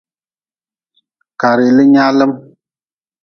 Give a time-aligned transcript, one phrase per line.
[1.39, 2.31] Ka rili nyaalm.